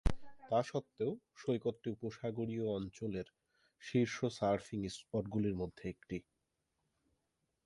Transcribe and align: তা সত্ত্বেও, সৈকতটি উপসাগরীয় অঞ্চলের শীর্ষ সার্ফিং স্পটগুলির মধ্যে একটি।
তা 0.49 0.59
সত্ত্বেও, 0.63 1.11
সৈকতটি 1.37 1.87
উপসাগরীয় 1.95 2.65
অঞ্চলের 2.69 3.27
শীর্ষ 3.81 4.17
সার্ফিং 4.37 4.79
স্পটগুলির 4.95 5.55
মধ্যে 5.55 5.83
একটি। 5.89 6.17